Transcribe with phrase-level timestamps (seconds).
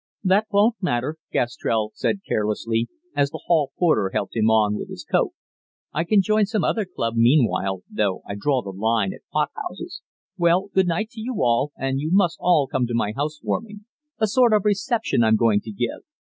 [0.23, 5.05] "That won't matter," Gastrell said carelessly, as the hall porter helped him on with his
[5.05, 5.33] coat.
[5.93, 10.01] "I can join some other club meanwhile, though I draw the line at pot houses.
[10.39, 13.85] Well, good night to you all, and you must all come to my house warming
[14.17, 16.01] a sort of reception I'm going to give.